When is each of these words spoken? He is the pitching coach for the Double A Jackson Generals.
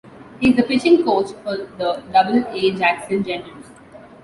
He 0.39 0.49
is 0.49 0.55
the 0.55 0.63
pitching 0.63 1.03
coach 1.03 1.29
for 1.43 1.57
the 1.77 2.01
Double 2.11 2.43
A 2.57 2.71
Jackson 2.71 3.23
Generals. 3.23 3.67